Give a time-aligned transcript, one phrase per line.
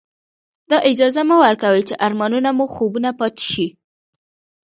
[0.69, 3.67] دا اجازه مه ورکوئ چې ارمانونه مو خوبونه پاتې شي.